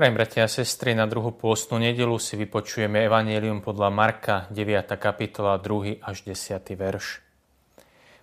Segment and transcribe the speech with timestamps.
[0.00, 4.96] Drahí bratia a sestry, na druhú pôstnu nedelu si vypočujeme Evangelium podľa Marka, 9.
[4.96, 6.00] kapitola, 2.
[6.00, 6.56] až 10.
[6.72, 7.20] verš.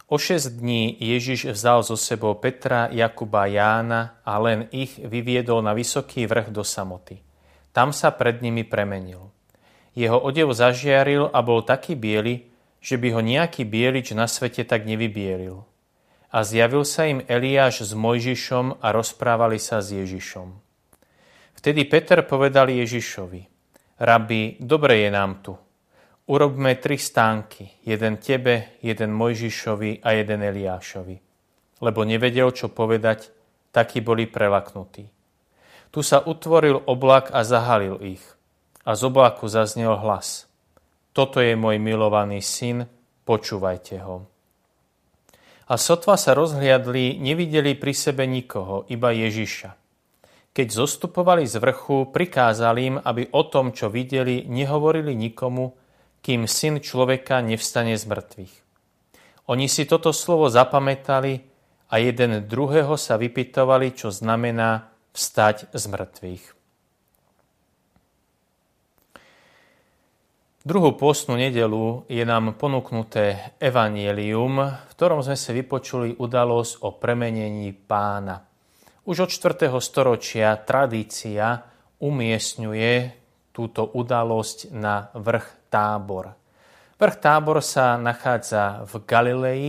[0.10, 5.78] O 6 dní Ježiš vzal zo sebou Petra, Jakuba Jána a len ich vyviedol na
[5.78, 7.22] vysoký vrch do samoty.
[7.78, 9.30] Tam sa pred nimi premenil.
[9.94, 12.50] Jeho odev zažiaril a bol taký biely,
[12.82, 15.62] že by ho nejaký bielič na svete tak nevybielil.
[16.34, 20.66] A zjavil sa im Eliáš s Mojžišom a rozprávali sa s Ježišom.
[21.58, 23.42] Vtedy Peter povedal Ježišovi,
[23.98, 25.58] Rabi, dobre je nám tu.
[26.30, 31.18] Urobme tri stánky, jeden tebe, jeden Mojžišovi a jeden Eliášovi.
[31.82, 33.34] Lebo nevedel, čo povedať,
[33.74, 35.10] takí boli prelaknutí.
[35.90, 38.22] Tu sa utvoril oblak a zahalil ich.
[38.86, 40.46] A z oblaku zaznel hlas.
[41.10, 42.86] Toto je môj milovaný syn,
[43.26, 44.30] počúvajte ho.
[45.68, 49.87] A sotva sa rozhliadli, nevideli pri sebe nikoho, iba Ježiša.
[50.58, 55.78] Keď zostupovali z vrchu, prikázal im, aby o tom, čo videli, nehovorili nikomu,
[56.26, 58.54] kým syn človeka nevstane z mŕtvych.
[59.54, 61.46] Oni si toto slovo zapamätali
[61.94, 66.46] a jeden druhého sa vypytovali, čo znamená vstať z mŕtvych.
[70.66, 77.78] Druhú pôstnu nedelu je nám ponúknuté evanielium, v ktorom sme si vypočuli udalosť o premenení
[77.78, 78.47] pána.
[79.08, 79.72] Už od 4.
[79.80, 81.64] storočia tradícia
[82.04, 82.92] umiestňuje
[83.56, 86.36] túto udalosť na vrch Tábor.
[87.00, 89.68] Vrch Tábor sa nachádza v Galilei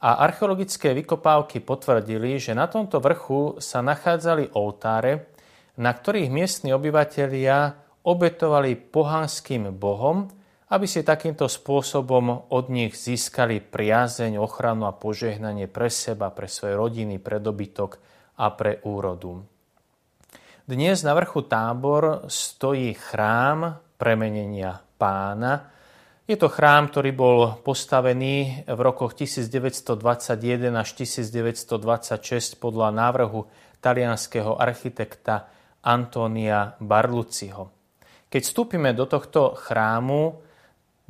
[0.00, 5.28] a archeologické vykopávky potvrdili, že na tomto vrchu sa nachádzali oltáre,
[5.76, 10.24] na ktorých miestni obyvatelia obetovali pohanským bohom,
[10.72, 16.80] aby si takýmto spôsobom od nich získali priazeň, ochranu a požehnanie pre seba, pre svoje
[16.80, 18.08] rodiny, pre dobytok
[18.40, 19.44] a pre úrodu.
[20.64, 25.68] Dnes na vrchu tábor stojí chrám premenenia pána.
[26.24, 33.44] Je to chrám, ktorý bol postavený v rokoch 1921 až 1926 podľa návrhu
[33.82, 35.50] talianského architekta
[35.82, 37.68] Antonia Barluciho.
[38.30, 40.38] Keď vstúpime do tohto chrámu,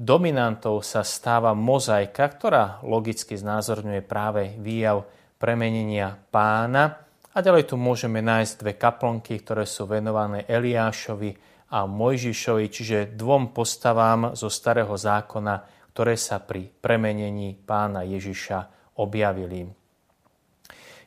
[0.01, 5.05] dominantou sa stáva mozaika, ktorá logicky znázorňuje práve výjav
[5.37, 7.09] premenenia pána.
[7.31, 11.39] A ďalej tu môžeme nájsť dve kaplnky, ktoré sú venované Eliášovi
[11.71, 18.59] a Mojžišovi, čiže dvom postavám zo starého zákona, ktoré sa pri premenení pána Ježiša
[18.99, 19.71] objavili.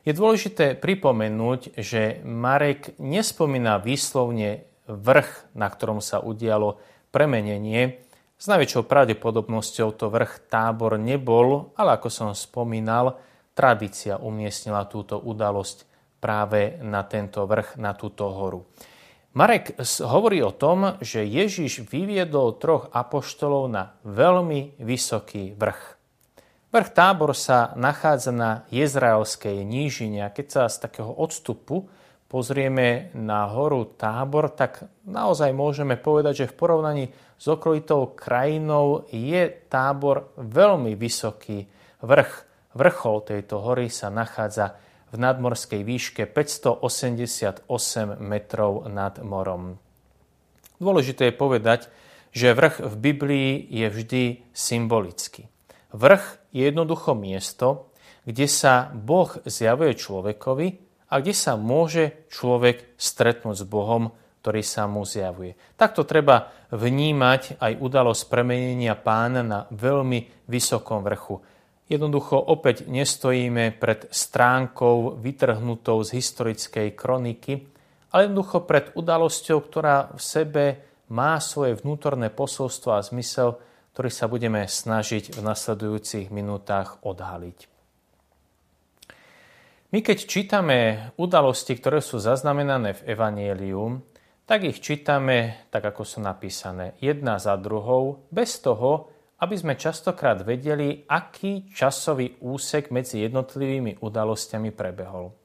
[0.04, 6.80] Je dôležité pripomenúť, že Marek nespomína výslovne vrch, na ktorom sa udialo
[7.12, 8.00] premenenie.
[8.36, 13.16] S najväčšou pravdepodobnosťou to vrch tábor nebol, ale ako som spomínal,
[13.52, 15.93] tradícia umiestnila túto udalosť
[16.24, 18.64] práve na tento vrch, na túto horu.
[19.36, 26.00] Marek hovorí o tom, že Ježiš vyviedol troch apoštolov na veľmi vysoký vrch.
[26.72, 31.92] Vrch Tábor sa nachádza na Jezraelskej nížine a keď sa z takého odstupu
[32.30, 37.04] pozrieme na horu Tábor, tak naozaj môžeme povedať, že v porovnaní
[37.38, 41.68] s okolitou krajinou je Tábor veľmi vysoký
[42.00, 42.32] vrch.
[42.74, 44.74] Vrchol tejto hory sa nachádza
[45.14, 47.70] v nadmorskej výške 588
[48.18, 49.78] metrov nad morom.
[50.82, 51.80] Dôležité je povedať,
[52.34, 55.46] že vrch v Biblii je vždy symbolický.
[55.94, 57.94] Vrch je jednoducho miesto,
[58.26, 60.66] kde sa Boh zjavuje človekovi
[61.14, 64.10] a kde sa môže človek stretnúť s Bohom,
[64.42, 65.54] ktorý sa mu zjavuje.
[65.78, 71.38] Takto treba vnímať aj udalosť premenenia pána na veľmi vysokom vrchu.
[71.84, 77.68] Jednoducho opäť nestojíme pred stránkou vytrhnutou z historickej kroniky,
[78.08, 80.64] ale jednoducho pred udalosťou, ktorá v sebe
[81.12, 83.60] má svoje vnútorné posolstvo a zmysel,
[83.92, 87.68] ktorý sa budeme snažiť v nasledujúcich minútach odhaliť.
[89.94, 90.78] My keď čítame
[91.14, 94.02] udalosti, ktoré sú zaznamenané v Evanielium,
[94.42, 99.13] tak ich čítame tak, ako sú napísané, jedna za druhou, bez toho,
[99.44, 105.36] aby sme častokrát vedeli, aký časový úsek medzi jednotlivými udalosťami prebehol.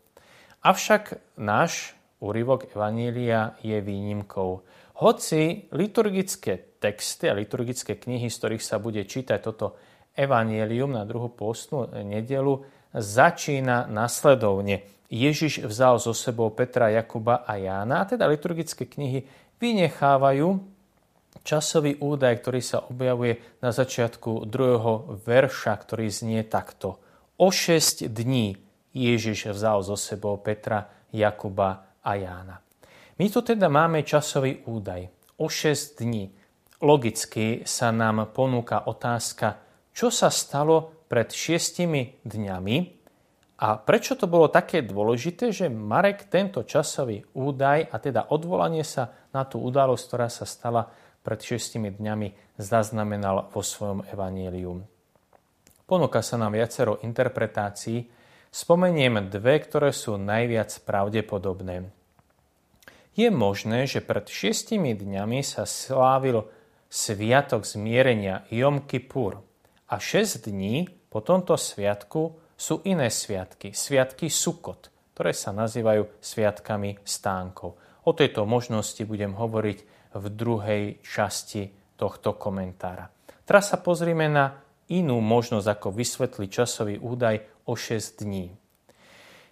[0.63, 1.91] Avšak náš
[2.23, 4.63] úryvok Evanília je výnimkou.
[5.03, 9.75] Hoci liturgické texty a liturgické knihy, z ktorých sa bude čítať toto
[10.15, 12.63] Evangelium na druhú postnú nedelu,
[12.95, 14.87] začína nasledovne.
[15.11, 19.27] Ježiš vzal so sebou Petra, Jakuba a Jána, a teda liturgické knihy
[19.59, 20.78] vynechávajú
[21.43, 26.99] časový údaj, ktorý sa objavuje na začiatku druhého verša, ktorý znie takto.
[27.39, 28.57] O 6 dní
[28.91, 32.57] Ježiš vzal zo sebou Petra, Jakuba a Jána.
[33.19, 35.07] My tu teda máme časový údaj
[35.39, 36.31] o 6 dní.
[36.79, 39.59] Logicky sa nám ponúka otázka,
[39.91, 42.77] čo sa stalo pred šiestimi dňami
[43.59, 49.27] a prečo to bolo také dôležité, že Marek tento časový údaj a teda odvolanie sa
[49.35, 50.87] na tú udalosť, ktorá sa stala
[51.21, 54.83] pred šiestimi dňami, zaznamenal vo svojom evaníliu.
[55.89, 58.05] Ponúka sa nám viacero interpretácií,
[58.53, 61.89] spomeniem dve, ktoré sú najviac pravdepodobné.
[63.17, 66.45] Je možné, že pred šiestimi dňami sa slávil
[66.89, 69.45] Sviatok zmierenia Jom Kippur
[69.89, 77.01] a 6 dní po tomto sviatku sú iné sviatky, sviatky Sukot, ktoré sa nazývajú sviatkami
[77.05, 77.77] stánkov.
[78.05, 81.69] O tejto možnosti budem hovoriť v druhej časti
[81.99, 83.11] tohto komentára.
[83.45, 84.57] Teraz sa pozrime na
[84.89, 88.49] inú možnosť, ako vysvetliť časový údaj o 6 dní.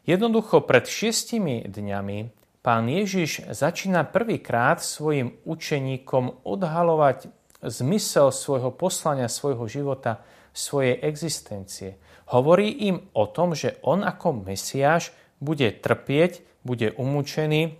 [0.07, 2.37] Jednoducho pred šiestimi dňami
[2.67, 7.31] Pán Ježiš začína prvýkrát svojim učeníkom odhalovať
[7.63, 10.19] zmysel svojho poslania, svojho života,
[10.51, 11.95] svojej existencie.
[12.27, 17.79] Hovorí im o tom, že on ako Mesiáš bude trpieť, bude umúčený,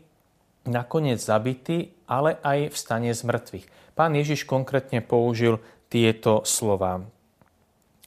[0.70, 3.66] nakoniec zabitý, ale aj vstane z mŕtvych.
[3.94, 5.60] Pán Ježiš konkrétne použil
[5.92, 7.04] tieto slova.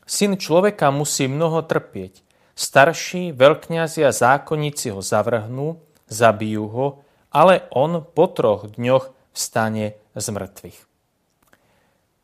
[0.08, 2.26] Syn človeka musí mnoho trpieť.
[2.58, 5.78] Starší, veľkňazi a zákonníci ho zavrhnú,
[6.10, 6.86] zabijú ho,
[7.30, 10.78] ale on po troch dňoch vstane z mŕtvych.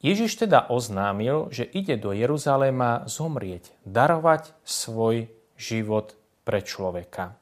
[0.03, 6.15] Ježiš teda oznámil, že ide do Jeruzaléma zomrieť, darovať svoj život
[6.45, 7.35] pre človeka.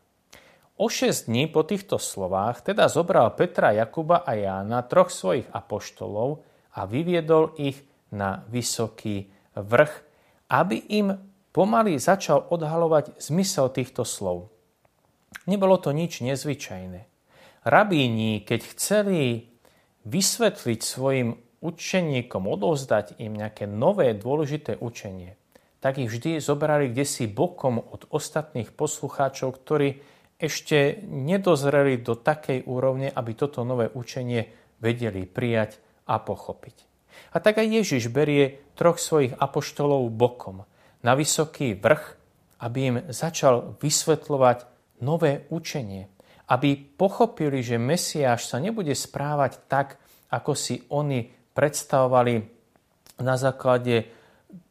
[0.75, 6.43] O 6 dní po týchto slovách teda zobral Petra, Jakuba a Jána, troch svojich apoštolov
[6.75, 7.79] a vyviedol ich
[8.11, 9.95] na vysoký vrch,
[10.51, 11.15] aby im
[11.55, 14.51] pomaly začal odhalovať zmysel týchto slov.
[15.47, 17.07] Nebolo to nič nezvyčajné.
[17.63, 19.47] Rabíni, keď chceli
[20.03, 25.39] vysvetliť svojim učeníkom, odovzdať im nejaké nové dôležité učenie,
[25.79, 30.03] tak ich vždy zobrali kde si bokom od ostatných poslucháčov, ktorí
[30.39, 34.51] ešte nedozreli do takej úrovne, aby toto nové učenie
[34.83, 35.79] vedeli prijať
[36.11, 36.77] a pochopiť.
[37.35, 40.67] A tak aj Ježiš berie troch svojich apoštolov bokom
[41.07, 42.05] na vysoký vrch,
[42.63, 44.59] aby im začal vysvetľovať
[45.03, 46.11] nové učenie,
[46.51, 49.99] aby pochopili, že Mesiáš sa nebude správať tak,
[50.31, 52.35] ako si oni predstavovali
[53.23, 54.11] na základe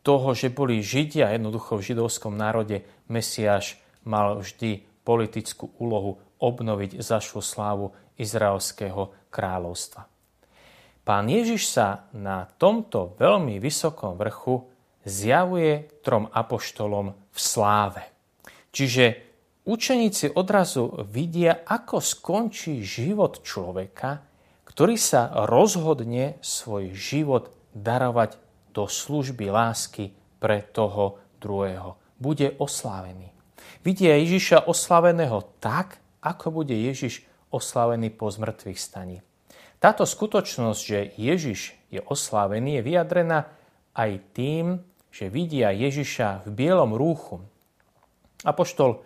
[0.03, 7.39] toho, že boli Židia, jednoducho v židovskom národe Mesiáš mal vždy politickú úlohu obnoviť zašlu
[7.43, 10.07] slávu izraelského kráľovstva.
[11.03, 14.63] Pán Ježiš sa na tomto veľmi vysokom vrchu
[15.03, 18.03] zjavuje trom apoštolom v sláve.
[18.71, 19.33] Čiže
[19.63, 24.19] Učeníci odrazu vidia, ako skončí život človeka,
[24.67, 28.35] ktorý sa rozhodne svoj život darovať
[28.75, 30.11] do služby lásky
[30.43, 31.95] pre toho druhého.
[32.19, 33.31] Bude oslávený.
[33.83, 39.21] Vidia Ježiša oslaveného tak, ako bude Ježiš oslavený po zmrtvých staní.
[39.83, 43.51] Táto skutočnosť, že Ježiš je oslávený, je vyjadrená
[43.91, 44.79] aj tým,
[45.13, 47.43] že vidia Ježiša v bielom rúchu.
[48.47, 49.03] Apoštol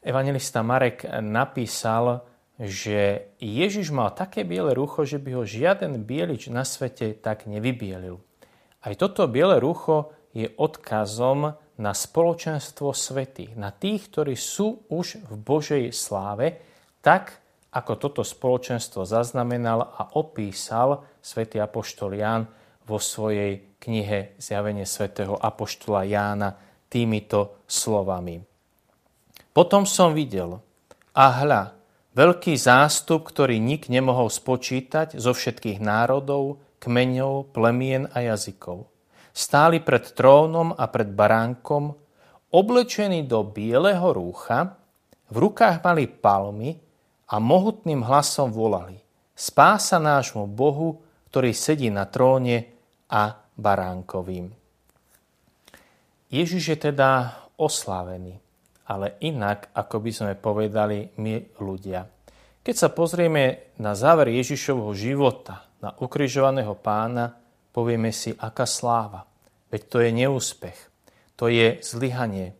[0.00, 2.24] Evangelista Marek napísal,
[2.58, 8.18] že Ježiš mal také biele rucho, že by ho žiaden bielič na svete tak nevybielil.
[8.84, 15.34] Aj toto biele rucho je odkazom na spoločenstvo svetých, na tých, ktorí sú už v
[15.34, 16.62] Božej sláve,
[17.02, 17.42] tak
[17.74, 22.46] ako toto spoločenstvo zaznamenal a opísal svätý Apoštol Ján
[22.86, 26.54] vo svojej knihe Zjavenie svätého Apoštola Jána
[26.86, 28.38] týmito slovami.
[29.50, 30.62] Potom som videl,
[31.14, 31.62] a hľa,
[32.14, 38.86] veľký zástup, ktorý nik nemohol spočítať zo všetkých národov, kmeňov, plemien a jazykov.
[39.34, 41.90] Stáli pred trónom a pred baránkom,
[42.54, 44.78] oblečení do bieleho rúcha,
[45.28, 46.78] v rukách mali palmy
[47.26, 49.02] a mohutným hlasom volali
[49.34, 51.02] Spása nášmu Bohu,
[51.34, 52.70] ktorý sedí na tróne
[53.10, 54.54] a baránkovým.
[56.30, 58.44] Ježiš je teda oslávený
[58.84, 62.04] ale inak, ako by sme povedali my ľudia.
[62.64, 67.36] Keď sa pozrieme na záver Ježišovho života, na ukrižovaného pána,
[67.74, 69.26] povieme si, aká sláva.
[69.68, 70.78] Veď to je neúspech,
[71.34, 72.54] to je zlyhanie.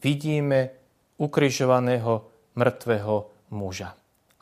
[0.00, 0.72] Vidíme
[1.20, 2.12] ukrižovaného
[2.56, 3.16] mŕtvého
[3.52, 3.92] muža.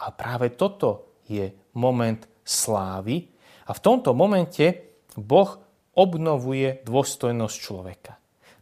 [0.03, 3.27] A práve toto je moment slávy
[3.67, 5.51] a v tomto momente Boh
[5.99, 8.13] obnovuje dôstojnosť človeka.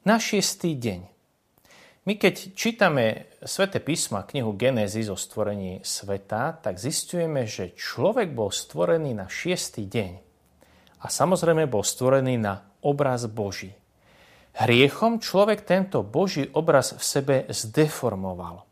[0.09, 1.21] Na šiestý deň
[2.09, 8.49] my keď čítame Svete písma, knihu Genesis o stvorení sveta, tak zistujeme, že človek bol
[8.49, 10.30] stvorený na šiestý deň.
[11.01, 13.73] A samozrejme bol stvorený na obraz Boží.
[14.57, 18.67] Hriechom človek tento Boží obraz v sebe zdeformoval.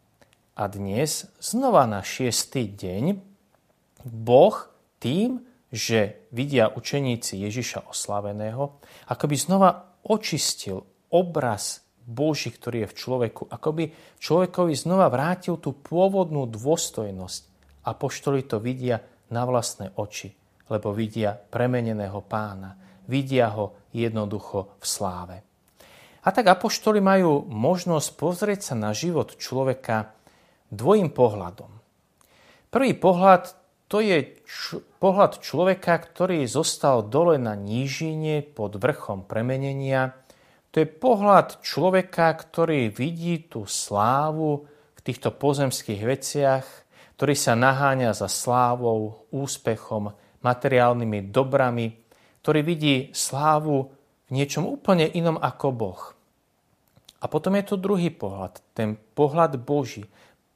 [0.58, 3.04] A dnes, znova na šiestý deň,
[4.04, 4.56] Boh
[4.98, 10.82] tým, že vidia učeníci Ježiša oslaveného, akoby znova očistil
[11.12, 13.42] obraz Boží, ktorý je v človeku.
[13.52, 17.42] Akoby človekovi znova vrátil tú pôvodnú dôstojnosť.
[17.84, 20.32] A poštoli to vidia na vlastné oči,
[20.68, 22.76] lebo vidia premeneného pána.
[23.08, 25.36] Vidia ho jednoducho v sláve.
[26.24, 30.12] A tak apoštoli majú možnosť pozrieť sa na život človeka
[30.68, 31.72] dvojím pohľadom.
[32.68, 33.56] Prvý pohľad
[33.88, 40.12] to je č- pohľad človeka, ktorý zostal dole na nížine pod vrchom premenenia,
[40.68, 46.66] to je pohľad človeka, ktorý vidí tú slávu v týchto pozemských veciach,
[47.16, 51.94] ktorý sa naháňa za slávou, úspechom, materiálnymi dobrami,
[52.42, 53.90] ktorý vidí slávu
[54.28, 56.02] v niečom úplne inom ako Boh.
[57.18, 60.06] A potom je tu druhý pohľad, ten pohľad Boží.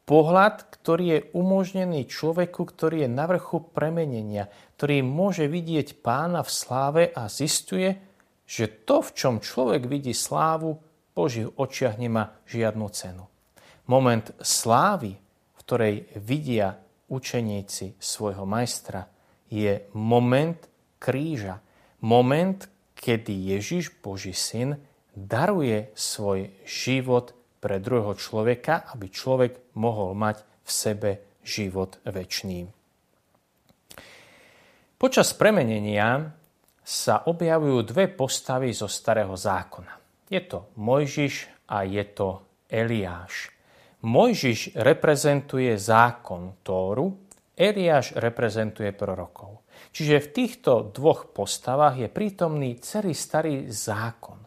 [0.07, 6.51] Pohľad, ktorý je umožnený človeku, ktorý je na vrchu premenenia, ktorý môže vidieť pána v
[6.51, 7.99] sláve a zistuje,
[8.47, 10.79] že to, v čom človek vidí slávu,
[11.13, 13.25] Božích očiach nemá žiadnu cenu.
[13.87, 16.79] Moment slávy, v ktorej vidia
[17.13, 19.05] učeníci svojho majstra,
[19.53, 20.57] je moment
[20.97, 21.61] kríža.
[22.01, 22.57] Moment,
[22.97, 24.81] kedy Ježiš, Boží syn,
[25.13, 31.11] daruje svoj život pre druhého človeka, aby človek mohol mať v sebe
[31.45, 32.67] život väčší.
[34.97, 36.31] Počas premenenia
[36.83, 39.95] sa objavujú dve postavy zo starého zákona.
[40.27, 43.51] Je to Mojžiš a je to Eliáš.
[44.03, 47.15] Mojžiš reprezentuje zákon Tóru,
[47.63, 49.63] Eliáš reprezentuje prorokov.
[49.95, 54.43] Čiže v týchto dvoch postavách je prítomný celý starý zákon.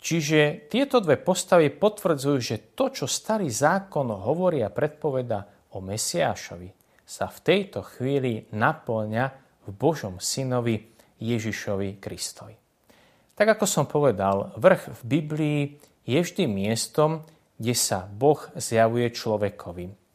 [0.00, 6.72] Čiže tieto dve postavy potvrdzujú, že to, čo starý zákon hovorí a predpoveda o Mesiášovi,
[7.04, 9.24] sa v tejto chvíli naplňa
[9.66, 10.88] v Božom synovi
[11.20, 12.56] Ježišovi Kristovi.
[13.36, 15.60] Tak ako som povedal, vrch v Biblii
[16.08, 17.26] je vždy miestom,
[17.60, 20.05] kde sa Boh zjavuje človekovi.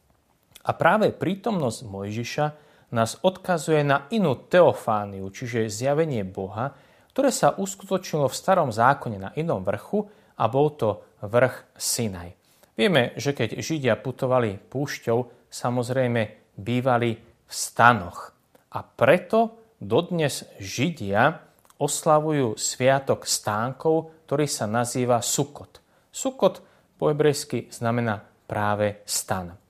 [0.62, 2.46] A práve prítomnosť Mojžiša
[2.92, 6.76] nás odkazuje na inú teofániu, čiže zjavenie Boha,
[7.12, 10.06] ktoré sa uskutočnilo v starom zákone na inom vrchu
[10.38, 12.32] a bol to vrch Sinaj.
[12.72, 18.32] Vieme, že keď Židia putovali púšťou, samozrejme bývali v stanoch.
[18.72, 21.36] A preto Dodnes Židia
[21.76, 25.84] oslavujú sviatok stánkov, ktorý sa nazýva Sukot.
[26.08, 26.64] Sukot
[26.96, 29.61] po hebrejsky znamená práve stan.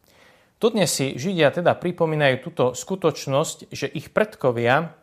[0.62, 4.94] Dodnes si Židia teda pripomínajú túto skutočnosť, že ich predkovia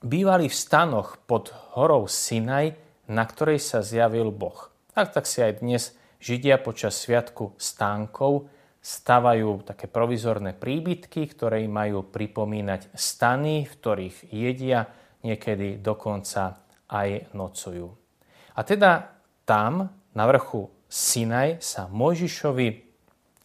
[0.00, 2.72] bývali v stanoch pod horou Sinaj,
[3.12, 4.72] na ktorej sa zjavil Boh.
[4.96, 5.92] Tak, tak si aj dnes
[6.24, 8.48] Židia počas sviatku stánkov
[8.80, 14.88] stavajú také provizorné príbytky, ktoré majú pripomínať stany, v ktorých jedia,
[15.20, 17.92] niekedy dokonca aj nocujú.
[18.56, 22.68] A teda tam, na vrchu Sinaj, sa Mojžišovi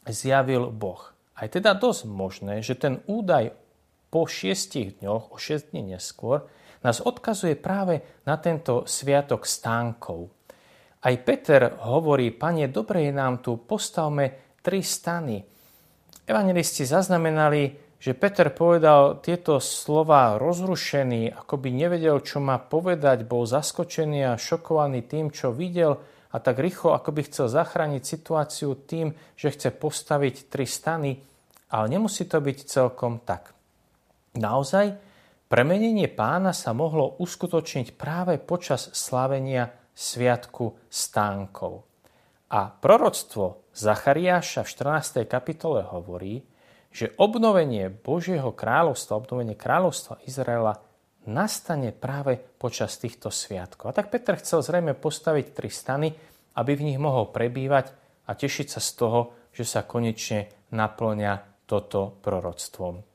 [0.08, 1.19] zjavil Boh.
[1.40, 3.56] A je teda dosť možné, že ten údaj
[4.12, 6.44] po šiestich dňoch, o šest dní neskôr,
[6.84, 10.28] nás odkazuje práve na tento sviatok stánkov.
[11.00, 15.40] Aj Peter hovorí, pane, dobre je nám tu, postavme tri stany.
[16.28, 23.48] Evangelisti zaznamenali, že Peter povedal tieto slova rozrušený, ako by nevedel, čo má povedať, bol
[23.48, 29.16] zaskočený a šokovaný tým, čo videl a tak rýchlo, ako by chcel zachrániť situáciu tým,
[29.34, 31.29] že chce postaviť tri stany,
[31.70, 33.54] ale nemusí to byť celkom tak.
[34.38, 34.98] Naozaj,
[35.50, 41.86] premenenie pána sa mohlo uskutočniť práve počas slávenia Sviatku stánkov.
[42.50, 45.30] A proroctvo Zachariáša v 14.
[45.30, 46.42] kapitole hovorí,
[46.90, 50.82] že obnovenie Božieho kráľovstva, obnovenie kráľovstva Izraela
[51.30, 53.94] nastane práve počas týchto sviatkov.
[53.94, 56.10] A tak Peter chcel zrejme postaviť tri stany,
[56.58, 57.94] aby v nich mohol prebývať
[58.26, 59.20] a tešiť sa z toho,
[59.54, 61.34] že sa konečne naplňa
[61.70, 63.06] toto proroctvo.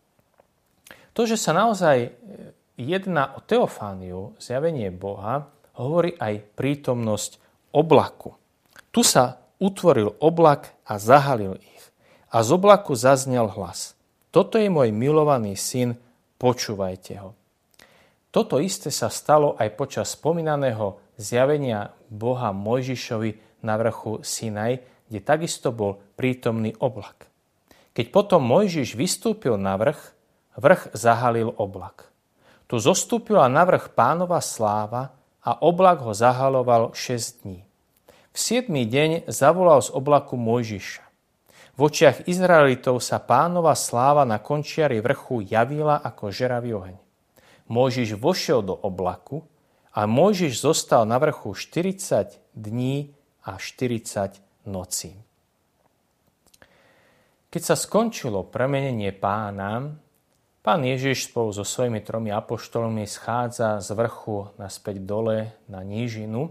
[1.15, 2.15] To, že sa naozaj
[2.79, 7.43] jedná o teofániu, zjavenie Boha, hovorí aj prítomnosť
[7.75, 8.39] oblaku.
[8.95, 11.83] Tu sa utvoril oblak a zahalil ich.
[12.31, 13.99] A z oblaku zaznel hlas.
[14.31, 15.99] Toto je môj milovaný syn,
[16.39, 17.35] počúvajte ho.
[18.35, 25.71] Toto isté sa stalo aj počas spomínaného zjavenia Boha Mojžišovi na vrchu Sinaj, kde takisto
[25.71, 27.31] bol prítomný oblak.
[27.95, 30.19] Keď potom Mojžiš vystúpil na vrch,
[30.59, 32.11] vrch zahalil oblak.
[32.67, 37.63] Tu zostúpila na vrch pánova sláva a oblak ho zahaloval 6 dní.
[38.35, 38.67] V 7.
[38.67, 41.07] deň zavolal z oblaku Mojžiša.
[41.79, 46.97] V očiach Izraelitov sa pánova sláva na končiari vrchu javila ako žeravý oheň.
[47.71, 49.47] Mojžiš vošiel do oblaku
[49.95, 53.15] a Mojžiš zostal na vrchu 40 dní
[53.47, 55.15] a 40 nocí.
[57.55, 59.95] Keď sa skončilo premenenie pána,
[60.59, 66.51] pán Ježiš spolu so svojimi tromi apoštolmi schádza z vrchu naspäť dole na nížinu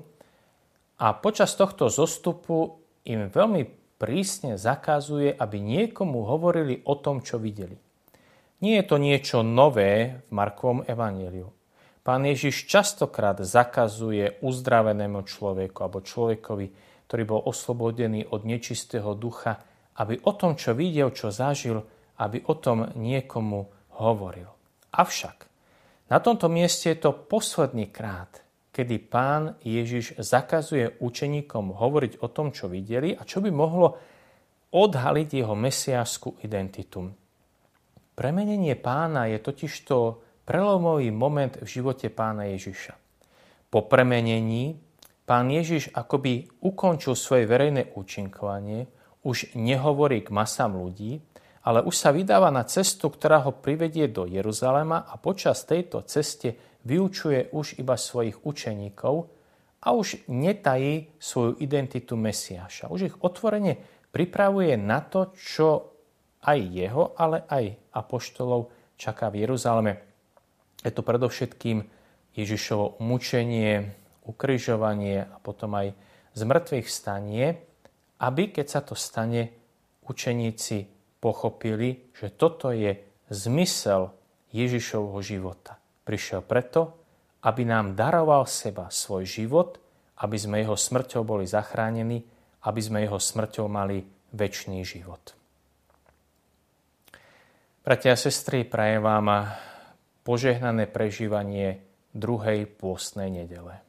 [0.96, 3.68] a počas tohto zostupu im veľmi
[4.00, 7.76] prísne zakazuje, aby niekomu hovorili o tom, čo videli.
[8.64, 11.52] Nie je to niečo nové v Markovom evaníliu.
[12.00, 16.68] Pán Ježiš častokrát zakazuje uzdravenému človeku alebo človekovi,
[17.12, 19.60] ktorý bol oslobodený od nečistého ducha,
[20.00, 21.82] aby o tom, čo videl, čo zažil,
[22.22, 23.70] aby o tom niekomu
[24.02, 24.50] hovoril.
[24.94, 25.38] Avšak
[26.10, 28.42] na tomto mieste je to posledný krát,
[28.74, 33.98] kedy pán Ježiš zakazuje učeníkom hovoriť o tom, čo videli a čo by mohlo
[34.74, 37.06] odhaliť jeho mesiášskú identitu.
[38.14, 39.96] Premenenie pána je totižto
[40.46, 42.94] prelomový moment v živote pána Ježiša.
[43.74, 44.78] Po premenení
[45.26, 48.86] pán Ježiš akoby ukončil svoje verejné účinkovanie,
[49.24, 51.24] už nehovorí k masám ľudí,
[51.64, 56.80] ale už sa vydáva na cestu, ktorá ho privedie do Jeruzalema a počas tejto ceste
[56.84, 59.16] vyučuje už iba svojich učeníkov
[59.84, 62.92] a už netají svoju identitu Mesiáša.
[62.92, 63.80] Už ich otvorene
[64.12, 65.68] pripravuje na to, čo
[66.44, 68.68] aj jeho, ale aj apoštolov
[69.00, 69.94] čaká v Jeruzaleme.
[70.84, 71.80] Je to predovšetkým
[72.36, 73.96] Ježišovo mučenie,
[74.28, 75.96] ukrižovanie a potom aj
[76.36, 77.64] zmrtvých stanie,
[78.24, 79.52] aby keď sa to stane,
[80.08, 80.88] učeníci
[81.20, 82.96] pochopili, že toto je
[83.28, 84.16] zmysel
[84.56, 85.76] Ježišovho života.
[86.08, 86.96] Prišiel preto,
[87.44, 89.80] aby nám daroval seba svoj život,
[90.24, 92.24] aby sme jeho smrťou boli zachránení,
[92.64, 95.36] aby sme jeho smrťou mali väčší život.
[97.84, 99.52] Bratia a sestry, prajem vám
[100.24, 101.84] požehnané prežívanie
[102.16, 103.84] druhej pôstnej nedele.